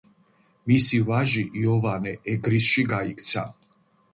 [0.69, 3.45] მისი ვაჟი იოვანე ეგრისში გაიქცა.